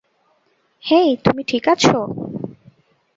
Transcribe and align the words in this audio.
হেই, 0.83 1.09
তুমি 1.23 1.41
ঠিক 1.43 1.63
আছো? 1.67 1.97